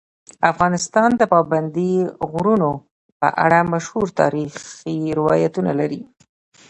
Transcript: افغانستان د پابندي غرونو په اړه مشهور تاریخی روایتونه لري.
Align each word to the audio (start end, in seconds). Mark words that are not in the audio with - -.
افغانستان 0.51 1.09
د 1.17 1.21
پابندي 1.33 1.93
غرونو 2.31 2.71
په 3.19 3.27
اړه 3.45 3.59
مشهور 3.73 4.07
تاریخی 4.21 4.97
روایتونه 5.19 5.71
لري. 5.79 6.01